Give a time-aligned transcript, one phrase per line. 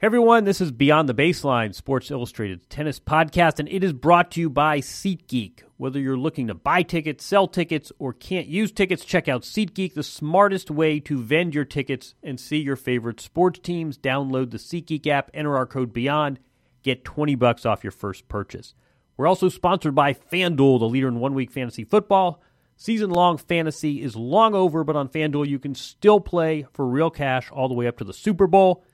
[0.00, 4.30] Hey everyone, this is Beyond the Baseline, Sports Illustrated tennis podcast, and it is brought
[4.30, 5.62] to you by SeatGeek.
[5.76, 9.94] Whether you're looking to buy tickets, sell tickets, or can't use tickets, check out SeatGeek,
[9.94, 13.98] the smartest way to vend your tickets and see your favorite sports teams.
[13.98, 16.36] Download the SeatGeek app, enter our code BEYOND,
[16.84, 18.74] get 20 bucks off your first purchase.
[19.16, 22.40] We're also sponsored by FanDuel, the leader in one week fantasy football.
[22.76, 27.10] Season long fantasy is long over, but on FanDuel, you can still play for real
[27.10, 28.84] cash all the way up to the Super Bowl.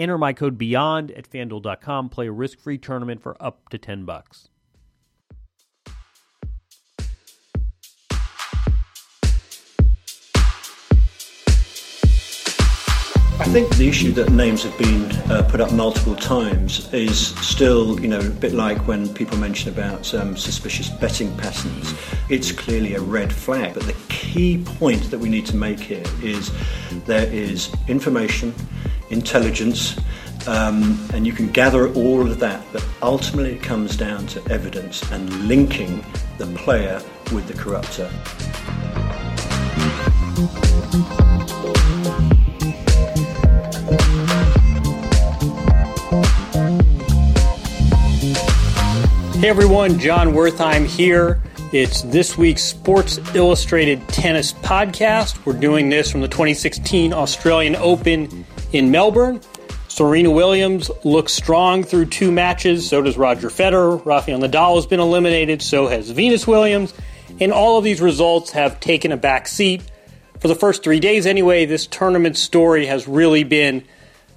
[0.00, 2.08] Enter my code BEYOND at fanduel.com.
[2.08, 4.48] Play a risk free tournament for up to 10 bucks.
[13.40, 18.00] I think the issue that names have been uh, put up multiple times is still,
[18.00, 21.94] you know, a bit like when people mention about um, suspicious betting patterns.
[22.30, 23.74] It's clearly a red flag.
[23.74, 26.50] But the key point that we need to make here is
[27.04, 28.54] there is information,
[29.10, 29.98] intelligence,
[30.46, 35.02] um, and you can gather all of that, but ultimately it comes down to evidence
[35.12, 36.04] and linking
[36.38, 37.02] the player
[37.32, 38.08] with the corrupter.
[49.40, 51.42] Hey everyone, Jon Wertheim here.
[51.72, 55.46] It's this week's Sports Illustrated Tennis Podcast.
[55.46, 59.40] We're doing this from the 2016 Australian Open in Melbourne.
[59.88, 62.88] Serena Williams looks strong through two matches.
[62.88, 64.04] So does Roger Federer.
[64.04, 65.62] Rafael Nadal has been eliminated.
[65.62, 66.94] So has Venus Williams.
[67.40, 69.82] And all of these results have taken a back seat.
[70.38, 73.84] For the first three days, anyway, this tournament story has really been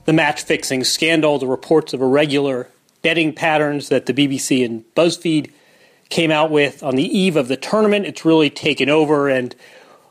[0.06, 2.67] the match fixing scandal, the reports of irregular
[3.02, 5.52] betting patterns that the BBC and BuzzFeed
[6.09, 8.06] came out with on the eve of the tournament.
[8.06, 9.56] It's really taken over and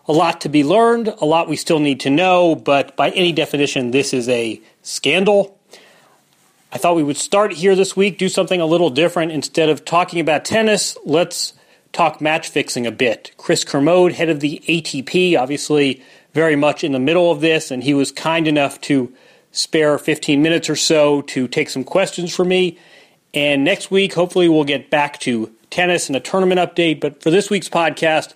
[0.06, 3.32] a lot to be learned, a lot we still need to know, but by any
[3.32, 5.58] definition, this is a scandal.
[6.72, 9.32] I thought we would start here this week, do something a little different.
[9.32, 11.52] Instead of talking about tennis, let's
[11.92, 13.32] talk match fixing a bit.
[13.36, 17.84] Chris Kermode, head of the ATP, obviously very much in the middle of this, and
[17.84, 19.12] he was kind enough to
[19.52, 22.78] spare 15 minutes or so to take some questions for me.
[23.34, 27.00] And next week, hopefully, we'll get back to tennis and a tournament update.
[27.00, 28.34] But for this week's podcast,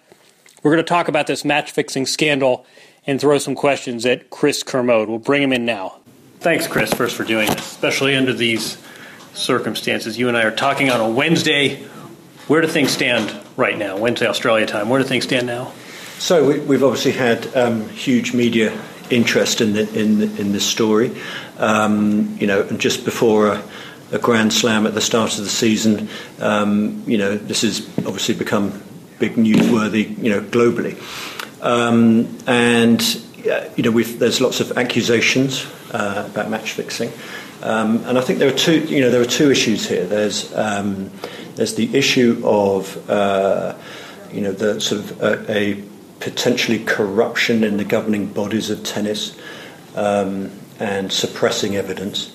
[0.66, 2.66] we're going to talk about this match fixing scandal
[3.06, 5.08] and throw some questions at Chris Kermode.
[5.08, 6.00] We'll bring him in now.
[6.40, 8.76] Thanks, Chris, first for doing this, especially under these
[9.32, 10.18] circumstances.
[10.18, 11.76] You and I are talking on a Wednesday.
[12.48, 13.96] Where do things stand right now?
[13.96, 14.88] Wednesday, Australia time.
[14.88, 15.70] Where do things stand now?
[16.18, 18.76] So we, have obviously had um, huge media
[19.08, 21.16] interest in the, in in this story.
[21.58, 23.62] Um, you know, and just before a,
[24.10, 26.08] a, Grand Slam at the start of the season,
[26.40, 28.82] um, you know, this has obviously become
[29.18, 30.96] big newsworthy, you know, globally.
[31.62, 33.00] Um, and
[33.50, 37.10] uh, you know, there's lots of accusations uh, about match fixing,
[37.62, 38.80] um, and I think there are two.
[38.80, 40.04] You know, there are two issues here.
[40.04, 41.10] There's um,
[41.54, 43.74] there's the issue of uh,
[44.32, 45.84] you know the sort of a, a
[46.20, 49.36] potentially corruption in the governing bodies of tennis
[49.94, 52.32] um, and suppressing evidence.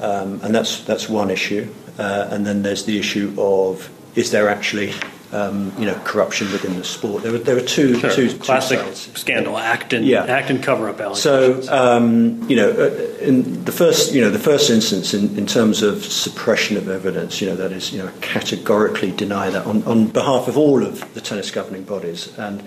[0.00, 1.72] Um, and that's, that's one issue.
[1.98, 4.92] Uh, and then there's the issue of is there actually
[5.32, 7.22] um, you know corruption within the sport?
[7.22, 8.10] There are, there are two, sure.
[8.10, 10.24] two classic two scandal act and yeah.
[10.24, 14.38] act and cover up So um, you know uh, in the first you know the
[14.38, 18.10] first instance in, in terms of suppression of evidence, you know that is you know
[18.20, 22.62] categorically deny that on, on behalf of all of the tennis governing bodies and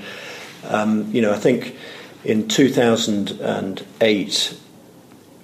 [0.64, 1.76] um, you know, I think
[2.24, 4.60] in 2008,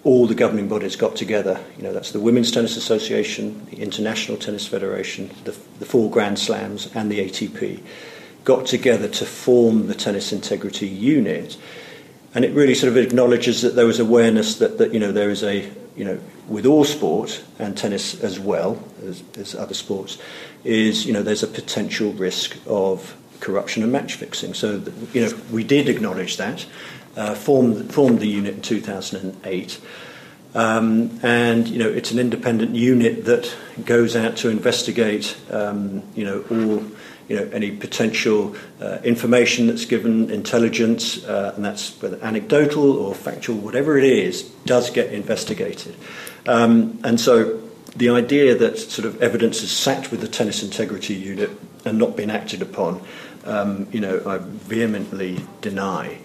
[0.06, 1.60] all the governing bodies got together.
[1.78, 6.38] You know, that's the Women's Tennis Association, the International Tennis Federation, the, the four Grand
[6.38, 7.82] Slams, and the ATP
[8.44, 11.58] got together to form the Tennis Integrity Unit.
[12.36, 15.32] And it really sort of acknowledges that there was awareness that, that you know, there
[15.32, 20.20] is a, you know, with all sport and tennis as well as, as other sports,
[20.64, 24.54] is, you know, there's a potential risk of corruption and match fixing.
[24.54, 24.84] So,
[25.14, 26.64] you know, we did acknowledge that,
[27.36, 29.82] formed, formed the unit in 2008.
[30.54, 33.54] Um, and you know it's an independent unit that
[33.84, 36.82] goes out to investigate um, you know all
[37.28, 43.14] you know any potential uh, information that's given intelligence uh, and that's whether anecdotal or
[43.14, 45.94] factual whatever it is does get investigated
[46.48, 47.62] um, and so
[47.98, 51.50] the idea that sort of evidence is sat with the tennis integrity unit
[51.84, 53.02] and not been acted upon
[53.46, 56.18] um, you know, I vehemently deny.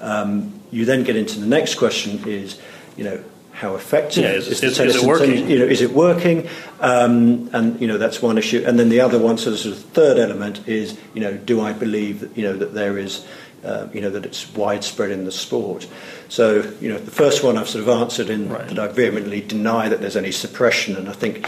[0.00, 2.58] Um, you then get into the next question: is
[2.96, 5.50] you know how effective yeah, is, is, is, is, it working?
[5.50, 6.48] You know, is it working?
[6.80, 8.64] Um, and you know that's one issue.
[8.66, 11.60] And then the other one, so the sort of third element is you know, do
[11.60, 13.26] I believe that you know that there is
[13.64, 15.86] uh, you know, that it's widespread in the sport.
[16.28, 18.66] So, you know, the first one I've sort of answered in right.
[18.68, 21.46] that I vehemently deny that there's any suppression, and I think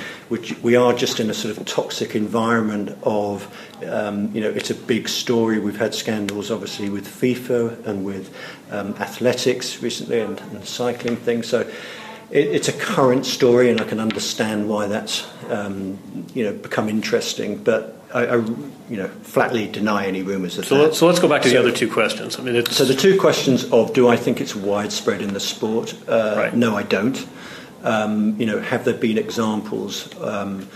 [0.63, 3.47] we are just in a sort of toxic environment of,
[3.87, 5.59] um, you know, it's a big story.
[5.59, 8.35] We've had scandals, obviously, with FIFA and with
[8.71, 11.47] um, athletics recently and, and cycling things.
[11.47, 11.61] So,
[12.31, 15.99] it, it's a current story, and I can understand why that's, um,
[16.35, 17.57] you know, become interesting.
[17.57, 20.83] But I, I, you know, flatly deny any rumours of so that.
[20.83, 22.39] Let, so let's go back to so, the other two questions.
[22.39, 25.95] I mean, so the two questions of do I think it's widespread in the sport?
[26.09, 26.55] Uh, right.
[26.55, 27.27] No, I don't.
[27.83, 30.69] Um, you know, have there been examples um,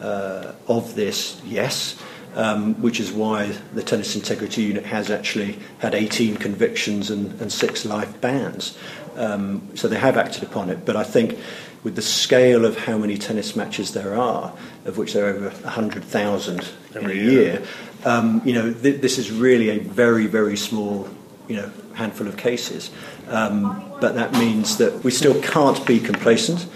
[0.00, 1.40] uh, of this?
[1.44, 2.00] Yes.
[2.36, 7.52] Um, which is why the Tennis Integrity Unit has actually had 18 convictions and, and
[7.52, 8.76] six life bans.
[9.14, 10.84] Um, so they have acted upon it.
[10.84, 11.38] But I think
[11.84, 14.52] with the scale of how many tennis matches there are,
[14.86, 17.62] of which there are over 100,000 in a year, year
[18.04, 21.08] um, you know, th- this is really a very, very small,
[21.48, 22.90] you know, handful of cases.
[23.28, 26.66] Um, but that means that we still can't be complacent,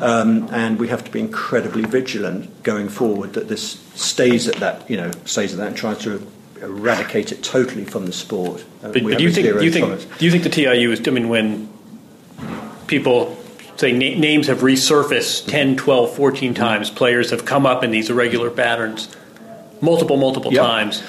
[0.00, 4.88] um, and we have to be incredibly vigilant going forward that this stays at that,
[4.88, 6.26] you know, stays at that and tries to
[6.62, 8.64] eradicate it totally from the sport.
[8.82, 11.06] Uh, but, but do you think do you think do you think the TIU is?
[11.06, 11.68] I mean, when
[12.86, 13.36] people
[13.78, 16.90] say na- names have resurfaced 10, 12, 14 times.
[16.90, 19.08] Players have come up in these irregular patterns
[19.80, 20.64] multiple, multiple yep.
[20.64, 21.02] times.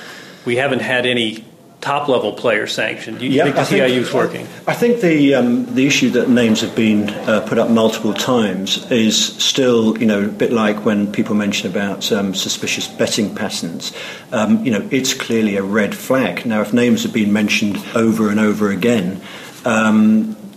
[0.45, 1.43] We haven't had any
[1.81, 3.19] top level player sanctioned.
[3.19, 4.47] Do you yep, think the TIU is working?
[4.67, 8.89] I think the um, the issue that names have been uh, put up multiple times
[8.91, 13.93] is still, you know, a bit like when people mention about um, suspicious betting patterns.
[14.31, 16.45] Um, you know, it's clearly a red flag.
[16.45, 19.21] Now, if names have been mentioned over and over again.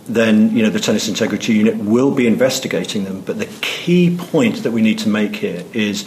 [0.07, 3.21] Then you know the tennis integrity unit will be investigating them.
[3.21, 6.05] But the key point that we need to make here is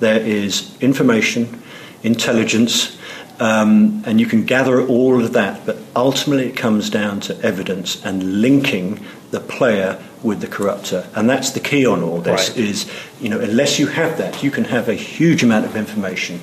[0.00, 1.62] there is information,
[2.02, 2.98] intelligence,
[3.40, 5.66] um, and you can gather all of that.
[5.66, 11.28] But ultimately, it comes down to evidence and linking the player with the corruptor, and
[11.28, 12.48] that's the key on all this.
[12.48, 12.58] Right.
[12.58, 12.90] Is
[13.20, 16.40] you know unless you have that, you can have a huge amount of information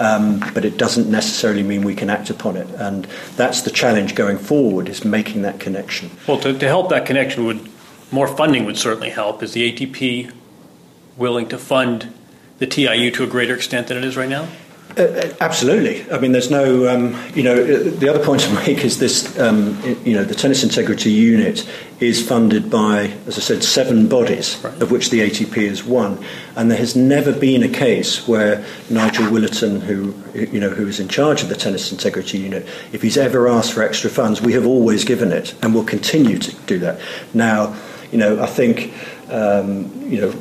[0.00, 2.68] um, but it doesn't necessarily mean we can act upon it.
[2.70, 3.06] And
[3.36, 6.10] that's the challenge going forward: is making that connection.
[6.26, 7.68] Well, to, to help that connection, would
[8.10, 9.42] more funding would certainly help.
[9.42, 10.32] Is the ATP
[11.16, 12.12] willing to fund
[12.58, 14.48] the TIU to a greater extent than it is right now?
[14.96, 16.10] Uh, uh, absolutely.
[16.10, 19.38] I mean, there's no, um, you know, uh, the other point to make is this,
[19.38, 21.68] um, you know, the Tennis Integrity Unit
[22.00, 24.82] is funded by, as I said, seven bodies, right.
[24.82, 26.24] of which the ATP is one.
[26.56, 30.98] And there has never been a case where Nigel Willerton, who, you know, who is
[30.98, 34.54] in charge of the Tennis Integrity Unit, if he's ever asked for extra funds, we
[34.54, 37.00] have always given it and will continue to do that.
[37.34, 37.76] Now,
[38.10, 38.92] you know, I think,
[39.30, 40.34] um, you know,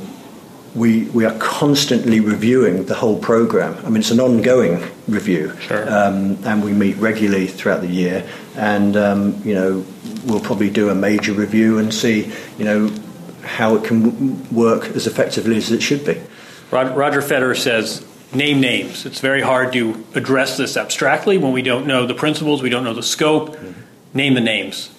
[0.80, 3.78] we, we are constantly reviewing the whole program.
[3.86, 5.84] I mean, it's an ongoing review, sure.
[5.92, 8.28] um, and we meet regularly throughout the year.
[8.56, 9.86] And um, you know,
[10.26, 12.90] we'll probably do a major review and see, you know,
[13.44, 16.20] how it can w- work as effectively as it should be.
[16.72, 21.88] Roger Federer says, "Name names." It's very hard to address this abstractly when we don't
[21.88, 23.50] know the principles, we don't know the scope.
[23.50, 24.18] Mm-hmm.
[24.18, 24.90] Name the names.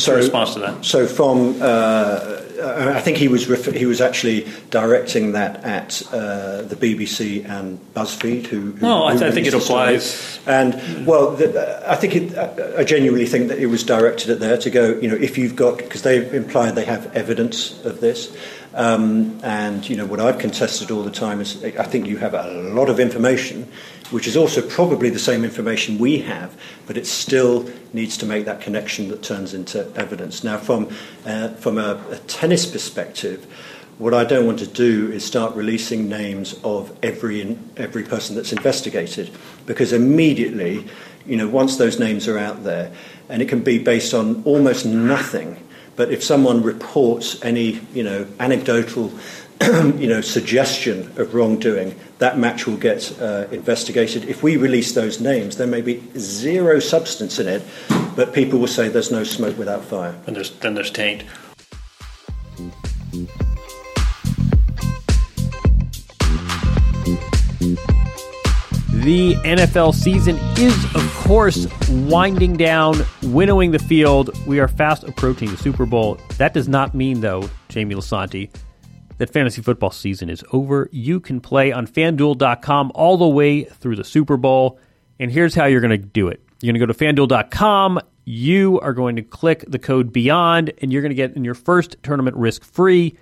[0.00, 0.84] What's so, response to that?
[0.84, 6.62] So from uh, I think he was ref- he was actually directing that at uh,
[6.62, 8.46] the BBC and BuzzFeed.
[8.46, 10.40] Who, who no, I, th- I think it applies.
[10.46, 12.38] And well, the, I think it,
[12.78, 14.98] I genuinely think that it was directed at there to go.
[14.98, 18.34] You know, if you've got because they implied they have evidence of this.
[18.72, 22.34] Um, and you know what I've contested all the time is I think you have
[22.34, 23.66] a lot of information,
[24.10, 28.44] which is also probably the same information we have, but it still needs to make
[28.44, 30.44] that connection that turns into evidence.
[30.44, 30.88] Now, from
[31.24, 33.46] uh, from a, a tennis perspective,
[33.98, 38.52] what I don't want to do is start releasing names of every every person that's
[38.52, 39.30] investigated,
[39.66, 40.86] because immediately,
[41.26, 42.92] you know, once those names are out there,
[43.28, 45.56] and it can be based on almost nothing
[46.00, 49.12] but if someone reports any, you know, anecdotal,
[49.98, 54.24] you know, suggestion of wrongdoing, that match will get uh, investigated.
[54.24, 57.62] If we release those names, there may be zero substance in it,
[58.16, 60.18] but people will say there's no smoke without fire.
[60.26, 61.24] And there's, then there's taint.
[69.00, 74.30] The NFL season is, of course, winding down, winnowing the field.
[74.46, 76.18] We are fast approaching the Super Bowl.
[76.38, 78.50] That does not mean, though, Jamie Lisanti,
[79.20, 80.88] that fantasy football season is over.
[80.90, 84.78] You can play on fanduel.com all the way through the Super Bowl.
[85.18, 88.00] And here's how you're going to do it you're going to go to fanduel.com.
[88.24, 91.54] You are going to click the code BEYOND, and you're going to get in your
[91.54, 93.16] first tournament risk free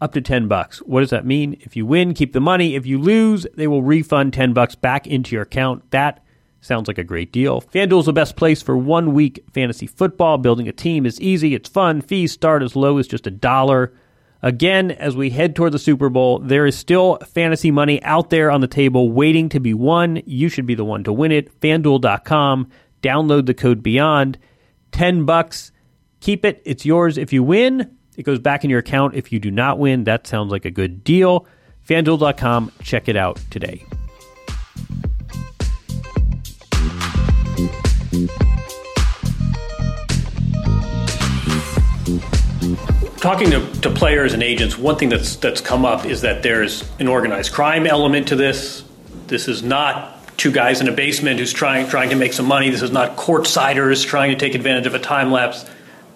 [0.00, 0.78] up to 10 bucks.
[0.78, 1.56] What does that mean?
[1.60, 2.74] If you win, keep the money.
[2.74, 5.90] If you lose, they will refund 10 bucks back into your account.
[5.90, 6.22] That
[6.60, 7.62] Sounds like a great deal.
[7.62, 10.38] FanDuel's the best place for one week fantasy football.
[10.38, 12.00] Building a team is easy, it's fun.
[12.00, 13.92] Fees start as low as just a dollar.
[14.42, 18.50] Again, as we head toward the Super Bowl, there is still fantasy money out there
[18.50, 20.22] on the table waiting to be won.
[20.26, 21.60] You should be the one to win it.
[21.60, 22.68] FanDuel.com.
[23.02, 24.36] Download the code BEYOND.
[24.92, 25.72] 10 bucks.
[26.20, 26.62] Keep it.
[26.64, 27.96] It's yours if you win.
[28.16, 30.04] It goes back in your account if you do not win.
[30.04, 31.46] That sounds like a good deal.
[31.88, 32.72] FanDuel.com.
[32.82, 33.84] Check it out today.
[43.20, 46.88] Talking to, to players and agents, one thing that's that's come up is that there's
[47.00, 48.84] an organized crime element to this.
[49.26, 52.70] This is not two guys in a basement who's trying trying to make some money.
[52.70, 55.68] This is not courtsiders trying to take advantage of a time lapse.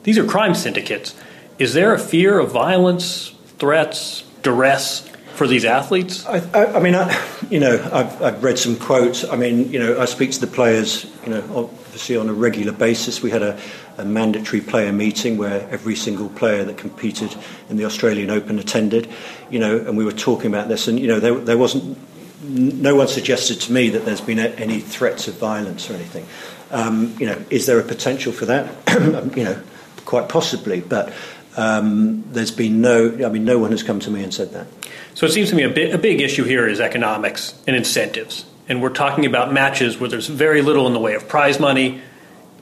[0.04, 1.16] These are crime syndicates.
[1.59, 6.25] Is there a fear of violence, threats, duress for these athletes?
[6.25, 9.25] I, I, I mean, I, you know, I've, I've, read some quotes.
[9.25, 12.73] I mean, you know, I speak to the players, you know, obviously on a regular
[12.73, 13.21] basis.
[13.21, 13.61] We had a,
[13.99, 17.37] a mandatory player meeting where every single player that competed
[17.69, 19.11] in the Australian Open attended,
[19.51, 21.99] you know, and we were talking about this, and you know, there, there wasn't.
[22.45, 26.27] No one suggested to me that there's been a, any threats of violence or anything.
[26.71, 28.73] Um, you know, is there a potential for that?
[29.37, 29.63] you know,
[30.07, 31.13] quite possibly, but
[31.59, 33.19] um, there's been no.
[33.23, 34.67] I mean, no one has come to me and said that.
[35.13, 38.47] So it seems to me a, bit, a big issue here is economics and incentives.
[38.69, 42.00] And we're talking about matches where there's very little in the way of prize money,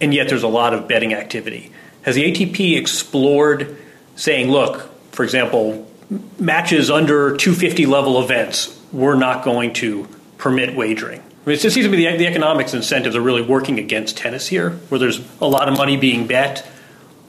[0.01, 1.73] and yet there's a lot of betting activity.
[2.03, 3.77] Has the ATP explored
[4.17, 5.87] saying, look, for example,
[6.39, 11.21] matches under 250 level events, we're not going to permit wagering?
[11.21, 14.47] I mean, it seems to me the, the economics incentives are really working against tennis
[14.49, 16.67] here, where there's a lot of money being bet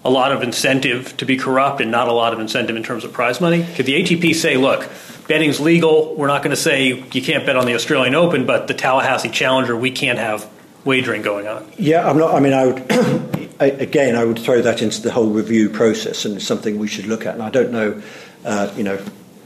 [0.04, 3.04] a lot of incentive to be corrupt and not a lot of incentive in terms
[3.04, 3.66] of prize money?
[3.76, 4.90] Could the ATP say, look,
[5.32, 6.14] betting's legal.
[6.18, 9.30] We're not going to say you can't bet on the Australian Open, but the Tallahassee
[9.30, 10.46] Challenger, we can't have
[10.84, 11.72] wagering going on.
[11.78, 12.36] Yeah, I'm not.
[12.36, 16.36] I mean, I would again, I would throw that into the whole review process, and
[16.36, 17.36] it's something we should look at.
[17.36, 18.02] And I don't know,
[18.44, 19.02] uh, you know,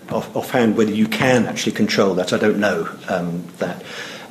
[0.10, 2.34] off, offhand whether you can actually control that.
[2.34, 3.84] I don't know um, that.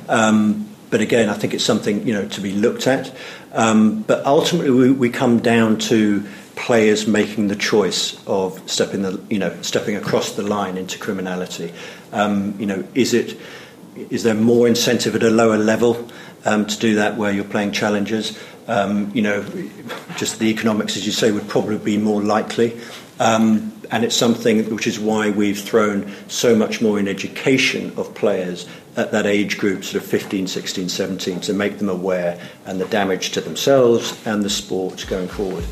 [0.09, 3.15] Um, but again, I think it's something you know to be looked at.
[3.53, 9.21] Um, but ultimately, we, we, come down to players making the choice of stepping the
[9.29, 11.73] you know stepping across the line into criminality.
[12.11, 13.39] Um, you know, is it
[14.09, 16.09] is there more incentive at a lower level
[16.45, 18.37] um, to do that where you're playing challengers?
[18.67, 19.45] Um, you know,
[20.17, 22.79] just the economics, as you say, would probably be more likely.
[23.19, 28.13] Um, and it's something which is why we've thrown so much more in education of
[28.15, 32.81] players at that age group, sort of 15, 16, 17, to make them aware and
[32.81, 35.63] the damage to themselves and the sport going forward.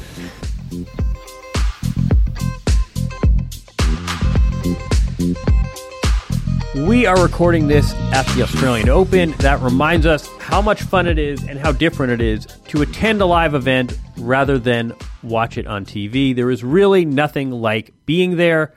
[6.76, 9.32] We are recording this at the Australian Open.
[9.40, 13.22] That reminds us how much fun it is and how different it is to attend
[13.22, 16.36] a live event rather than watch it on TV.
[16.36, 18.74] There is really nothing like being there.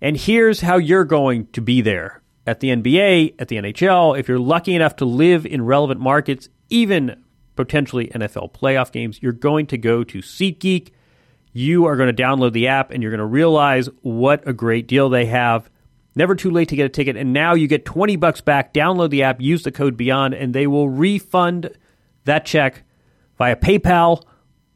[0.00, 4.18] And here's how you're going to be there at the NBA, at the NHL.
[4.18, 7.22] If you're lucky enough to live in relevant markets, even
[7.56, 10.90] potentially NFL playoff games, you're going to go to SeatGeek.
[11.56, 14.88] You are going to download the app and you're going to realize what a great
[14.88, 15.70] deal they have.
[16.16, 17.16] Never too late to get a ticket.
[17.16, 18.74] And now you get 20 bucks back.
[18.74, 21.70] Download the app, use the code BEYOND, and they will refund
[22.24, 22.82] that check
[23.38, 24.24] via PayPal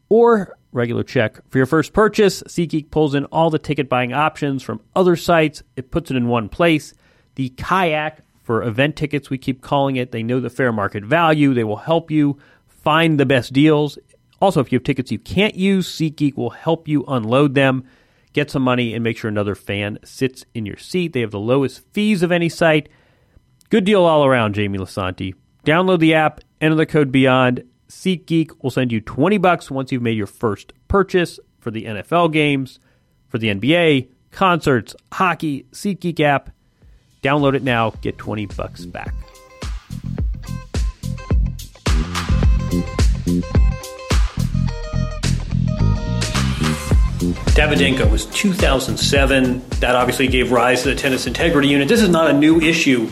[0.09, 1.41] or regular check.
[1.51, 5.65] For your first purchase, SeatGeek pulls in all the ticket buying options from other sites.
[5.77, 6.95] It puts it in one place.
[7.35, 10.13] The kayak for event tickets, we keep calling it.
[10.13, 11.55] They know the fair market value.
[11.55, 13.99] They will help you find the best deals.
[14.41, 17.85] Also, if you have tickets you can't use, SeatGeek will help you unload them,
[18.33, 21.13] get some money, and make sure another fan sits in your seat.
[21.13, 22.89] They have the lowest fees of any site.
[23.71, 25.35] Good deal all around, Jamie Lisanti.
[25.65, 30.03] Download the app, enter the code BEYOND, SeatGeek will send you 20 bucks once you've
[30.03, 32.79] made your first purchase for the NFL games,
[33.29, 36.51] for the NBA, concerts, hockey, SeatGeek app.
[37.23, 39.15] Download it now, get 20 bucks back.
[47.59, 49.63] Davydenko was 2007.
[49.81, 51.89] That obviously gave rise to the tennis integrity unit.
[51.89, 53.11] This is not a new issue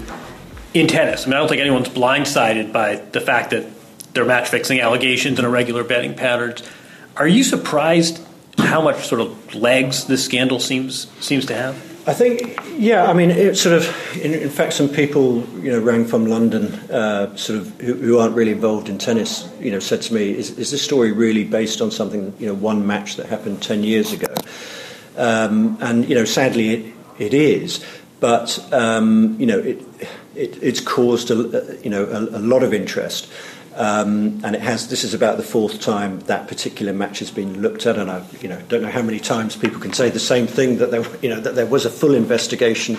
[0.72, 1.24] in tennis.
[1.24, 3.66] I mean, I don't think anyone's blindsided by the fact that
[4.14, 6.62] there are match fixing allegations and irregular betting patterns.
[7.16, 8.24] Are you surprised
[8.66, 11.74] how much sort of legs this scandal seems seems to have?
[12.08, 13.10] I think, yeah.
[13.10, 14.16] I mean, it sort of.
[14.16, 18.18] In, in fact, some people, you know, rang from London, uh, sort of, who, who,
[18.18, 21.42] aren't really involved in tennis, you know, said to me, "Is, is this story really
[21.42, 24.32] based on something, you know, one match that happened ten years ago?"
[25.16, 27.84] Um, and you know, sadly, it, it is.
[28.20, 29.82] But um, you know, it,
[30.36, 33.28] it, it's caused a, you know a, a lot of interest.
[33.76, 34.88] Um, and it has.
[34.88, 38.24] This is about the fourth time that particular match has been looked at, and I,
[38.40, 41.04] you know, don't know how many times people can say the same thing that there,
[41.20, 42.96] you know, that there was a full investigation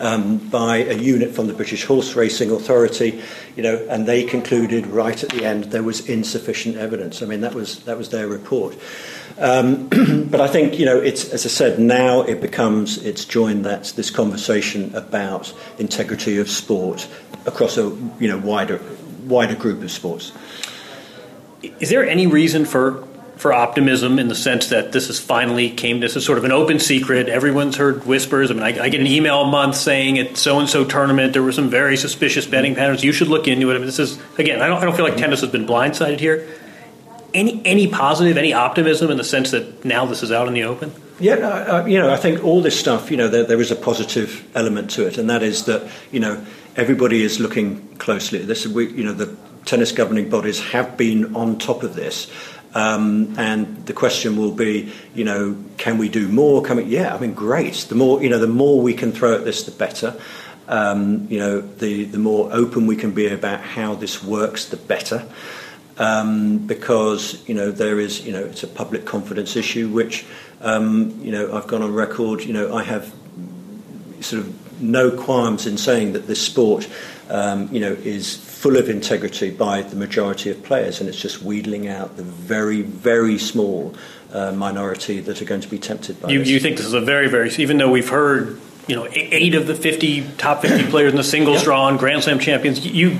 [0.00, 3.22] um, by a unit from the British Horse Racing Authority,
[3.54, 7.22] you know, and they concluded right at the end there was insufficient evidence.
[7.22, 8.76] I mean, that was that was their report.
[9.38, 9.88] Um,
[10.30, 13.92] but I think you know, it's as I said, now it becomes it's joined that
[13.94, 17.08] this conversation about integrity of sport
[17.46, 17.84] across a
[18.18, 18.80] you know wider
[19.26, 20.32] wider group of sports.
[21.80, 23.06] Is there any reason for
[23.36, 26.52] for optimism in the sense that this is finally came this is sort of an
[26.52, 27.28] open secret?
[27.28, 28.50] Everyone's heard whispers.
[28.50, 31.32] I mean i, I get an email a month saying at so and so tournament
[31.32, 33.04] there were some very suspicious betting patterns.
[33.04, 33.74] You should look into it.
[33.74, 36.20] I mean, this is again I don't, I don't feel like tennis has been blindsided
[36.20, 36.48] here.
[37.34, 40.64] Any any positive any optimism in the sense that now this is out in the
[40.64, 40.92] open?
[41.18, 43.76] Yeah, uh, you know, I think all this stuff, you know, there, there is a
[43.76, 46.44] positive element to it, and that is that, you know,
[46.76, 48.66] everybody is looking closely at this.
[48.66, 52.30] We, you know, the tennis governing bodies have been on top of this.
[52.74, 56.62] Um, and the question will be, you know, can we do more?
[56.62, 57.74] Can we, yeah, I mean, great.
[57.88, 60.14] The more, you know, the more we can throw at this, the better.
[60.68, 64.76] Um, you know, the, the more open we can be about how this works, the
[64.76, 65.26] better.
[65.96, 70.26] Um, because, you know, there is, you know, it's a public confidence issue, which,
[70.60, 73.14] um, you know, I've gone on record, you know, I have
[74.20, 76.88] sort of no qualms in saying that this sport,
[77.28, 81.42] um, you know, is full of integrity by the majority of players, and it's just
[81.42, 83.94] wheedling out the very, very small
[84.32, 86.48] uh, minority that are going to be tempted by you, this.
[86.48, 89.66] You think this is a very, very, even though we've heard, you know, eight of
[89.66, 93.18] the 50 top 50 players in the singles draw and Grand Slam champions, you,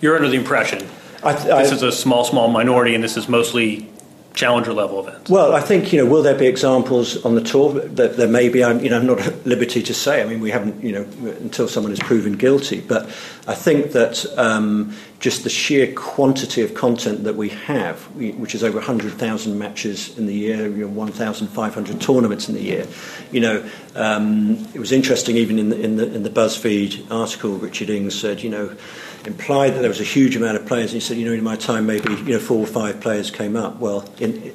[0.00, 0.86] you're under the impression
[1.22, 3.88] I, I, this is a small, small minority, and this is mostly
[4.34, 5.30] challenger level events?
[5.30, 7.80] Well, I think you know, will there be examples on the tour?
[7.80, 8.64] That there may be.
[8.64, 10.22] I'm, you know, I'm not at liberty to say.
[10.22, 11.02] I mean, we haven't, you know,
[11.40, 12.80] until someone is proven guilty.
[12.80, 13.06] But
[13.46, 18.62] I think that um, just the sheer quantity of content that we have, which is
[18.62, 22.86] over 100,000 matches in the year, you know, 1,500 tournaments in the year.
[23.32, 27.56] You know, um, it was interesting even in the, in the in the BuzzFeed article.
[27.56, 28.76] Richard Ings said, you know
[29.26, 30.92] implied that there was a huge amount of players.
[30.92, 33.30] And he said, you know, in my time, maybe you know four or five players
[33.30, 33.78] came up.
[33.78, 34.54] Well, in,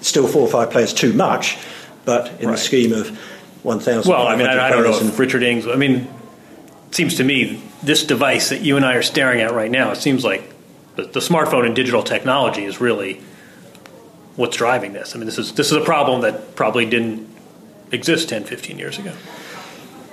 [0.00, 1.58] still four or five players too much,
[2.04, 2.52] but in right.
[2.52, 3.08] the scheme of
[3.62, 4.10] one thousand.
[4.10, 5.66] Well, I mean, I, I don't know if Richard Ings.
[5.66, 6.08] I mean,
[6.88, 9.90] it seems to me this device that you and I are staring at right now.
[9.90, 10.52] It seems like
[10.96, 13.20] the, the smartphone and digital technology is really
[14.36, 15.14] what's driving this.
[15.14, 17.28] I mean, this is this is a problem that probably didn't
[17.92, 19.12] exist 10, 15 years ago.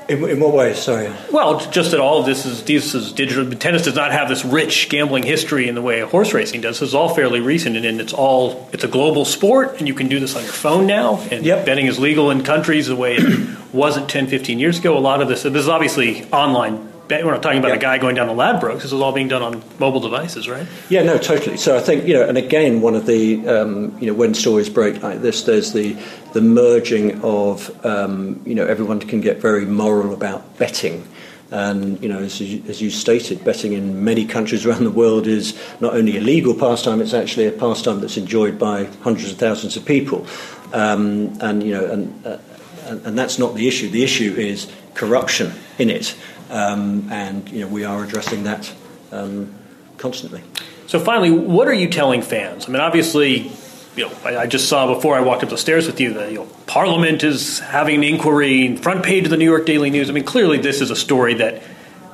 [0.10, 0.74] In, in, what way?
[0.74, 1.12] Sorry.
[1.32, 3.50] Well, just that all of this is this is digital.
[3.52, 6.80] Tennis does not have this rich gambling history in the way horse racing does.
[6.80, 9.94] This is all fairly recent, and, and it's all it's a global sport, and you
[9.94, 11.20] can do this on your phone now.
[11.30, 11.66] And yep.
[11.66, 14.98] betting is legal in countries the way it wasn't 10, 15 years ago.
[14.98, 17.76] A lot of this this is obviously online we're not talking about yeah.
[17.76, 18.82] a guy going down to Ladbrokes.
[18.82, 20.68] This is all being done on mobile devices, right?
[20.90, 21.58] Yeah, no, totally.
[21.58, 24.70] So I think you know, and again, one of the um, you know, when stories
[24.70, 25.98] break like this, there's the
[26.34, 31.08] the merging of um, you know, everyone can get very moral about betting.
[31.50, 35.28] And you know, as you, as you, stated, betting in many countries around the world
[35.28, 39.38] is not only a legal pastime; it's actually a pastime that's enjoyed by hundreds of
[39.38, 40.28] thousands of people.
[40.74, 42.38] Um, and you know, and, uh,
[42.84, 43.88] and, and that's not the issue.
[43.90, 46.18] The issue is corruption in it
[46.50, 48.74] um, and you know, we are addressing that
[49.12, 49.54] um,
[49.98, 50.44] constantly.
[50.88, 52.68] So, finally, what are you telling fans?
[52.68, 53.52] I mean, obviously,
[53.96, 56.32] you know, I, I, just saw before I walked up the stairs with you that
[56.32, 60.10] you know, Parliament is having an inquiry, front page of the New York Daily News.
[60.10, 61.62] I mean, clearly, this is a story that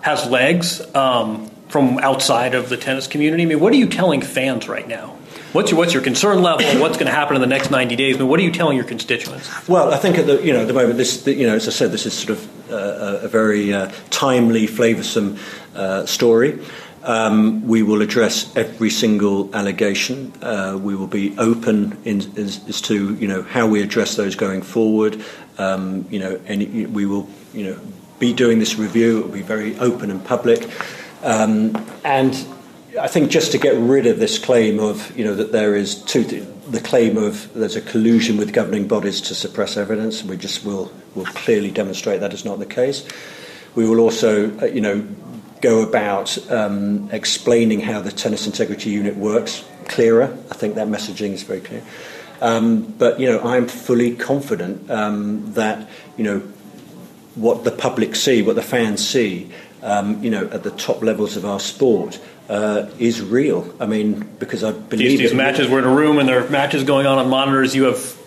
[0.02, 3.42] has legs um, from outside of the tennis community.
[3.42, 5.18] I mean, what are you telling fans right now?
[5.54, 6.64] What's your what's your concern level?
[6.80, 8.16] What's going to happen in the next ninety days?
[8.16, 9.50] I mean, what are you telling your constituents?
[9.68, 11.72] Well, I think at the you know at the moment this you know as I
[11.72, 15.40] said this is sort of uh, a very uh, timely, flavoursome
[15.76, 16.60] uh, story.
[17.02, 20.32] Um, we will address every single allegation.
[20.44, 24.36] Uh, we will be open in, as, as, to you know how we address those
[24.36, 25.26] going forward.
[25.58, 27.80] Um, you know, any, we will you know
[28.20, 29.20] be doing this review.
[29.20, 30.70] It will be very open and public.
[31.24, 32.36] Um, and
[33.00, 35.96] I think just to get rid of this claim of, you know, that there is
[36.04, 36.24] two,
[36.70, 40.92] the claim of there's a collusion with governing bodies to suppress evidence, we just will,
[41.16, 43.08] will clearly demonstrate that is not the case.
[43.74, 45.08] We will also, uh, you know,
[45.62, 50.38] go about um, explaining how the Tennis Integrity Unit works clearer.
[50.52, 51.84] I think that messaging is very clear.
[52.42, 56.40] Um, but, you know, I'm fully confident um, that, you know,
[57.36, 59.50] what the public see, what the fans see,
[59.84, 62.20] um, you know, at the top levels of our sport
[62.50, 63.74] uh, is real.
[63.80, 65.68] I mean, because I believe these, these matches.
[65.68, 67.76] We're in a room and there are matches going on on monitors.
[67.76, 68.18] You have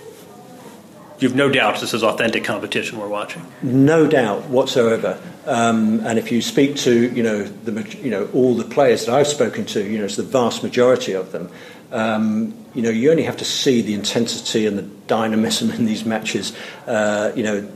[1.18, 3.44] you've no doubt this is authentic competition we're watching.
[3.62, 5.20] No doubt whatsoever.
[5.46, 9.14] Um, and if you speak to you know the you know all the players that
[9.14, 11.50] I've spoken to, you know it's the vast majority of them.
[11.92, 16.04] Um, you know you only have to see the intensity and the dynamism in these
[16.04, 16.52] matches.
[16.86, 17.68] Uh, you know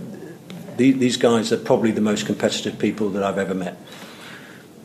[0.76, 3.76] these guys are probably the most competitive people that I've ever met.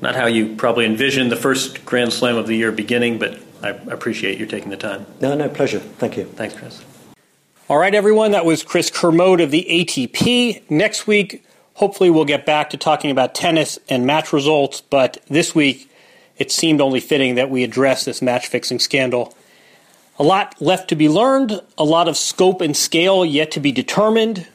[0.01, 3.69] Not how you probably envisioned the first Grand Slam of the year beginning, but I
[3.69, 5.05] appreciate you taking the time.
[5.21, 5.79] No, no, pleasure.
[5.79, 6.25] Thank you.
[6.25, 6.83] Thanks, Chris.
[7.67, 10.69] All right, everyone, that was Chris Kermode of the ATP.
[10.69, 11.43] Next week,
[11.73, 15.89] hopefully, we'll get back to talking about tennis and match results, but this week,
[16.37, 19.35] it seemed only fitting that we address this match fixing scandal.
[20.19, 23.71] A lot left to be learned, a lot of scope and scale yet to be
[23.71, 24.47] determined.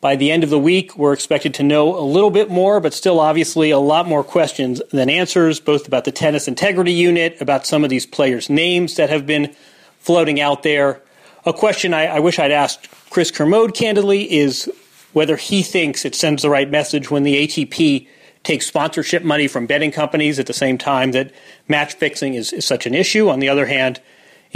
[0.00, 2.94] By the end of the week, we're expected to know a little bit more, but
[2.94, 7.66] still, obviously, a lot more questions than answers, both about the tennis integrity unit, about
[7.66, 9.54] some of these players' names that have been
[9.98, 11.02] floating out there
[11.46, 14.70] a question I, I wish I'd asked Chris Kermode candidly is
[15.12, 18.08] whether he thinks it sends the right message when the ATP
[18.42, 21.32] takes sponsorship money from betting companies at the same time that
[21.68, 23.28] match fixing is, is such an issue.
[23.28, 24.00] On the other hand,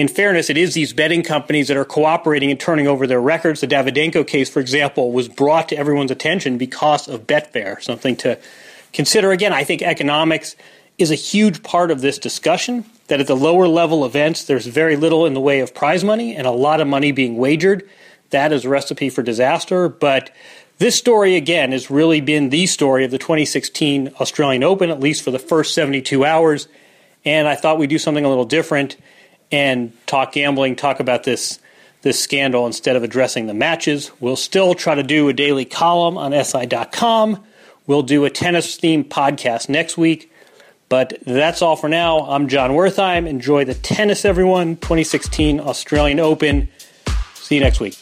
[0.01, 3.61] in fairness, it is these betting companies that are cooperating and turning over their records.
[3.61, 8.39] The Davydenko case, for example, was brought to everyone's attention because of Betfair, something to
[8.95, 9.31] consider.
[9.31, 10.57] Again, I think economics
[10.97, 14.97] is a huge part of this discussion that at the lower level events, there's very
[14.97, 17.87] little in the way of prize money and a lot of money being wagered.
[18.31, 19.91] That is a recipe for disaster.
[19.91, 20.35] But
[20.79, 25.23] this story, again, has really been the story of the 2016 Australian Open, at least
[25.23, 26.69] for the first 72 hours.
[27.23, 28.97] And I thought we'd do something a little different
[29.53, 31.59] and talk gambling, talk about this
[32.03, 34.11] this scandal instead of addressing the matches.
[34.21, 37.45] We'll still try to do a daily column on SI.com.
[37.87, 40.33] We'll do a tennis themed podcast next week.
[40.89, 42.21] But that's all for now.
[42.21, 43.29] I'm Jon Wertheim.
[43.29, 44.77] Enjoy the tennis, everyone.
[44.77, 46.69] 2016 Australian Open.
[47.35, 47.97] See you next week.